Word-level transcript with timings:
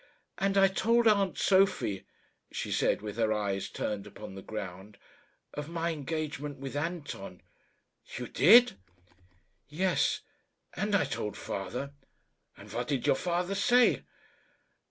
"And 0.39 0.57
I 0.57 0.67
told 0.67 1.07
aunt 1.07 1.37
Sophie," 1.37 2.07
she 2.51 2.71
said, 2.71 3.03
with 3.03 3.17
her 3.17 3.31
eyes 3.31 3.69
turned 3.69 4.07
upon 4.07 4.33
the 4.33 4.41
ground, 4.41 4.97
"of 5.53 5.69
my 5.69 5.91
engagement 5.91 6.57
with 6.57 6.75
Anton." 6.75 7.43
"You 8.17 8.27
did?" 8.27 8.77
"Yes; 9.69 10.21
and 10.75 10.95
I 10.95 11.05
told 11.05 11.37
father." 11.37 11.93
"And 12.57 12.73
what 12.73 12.87
did 12.87 13.05
your 13.05 13.15
father 13.15 13.53
say?" 13.53 14.01